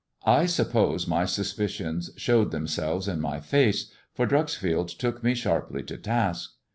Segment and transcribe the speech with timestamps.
[0.25, 5.95] I suppose my suspicions showed themselves in my face, for Dreuxfield took me sharply to
[5.95, 6.53] task.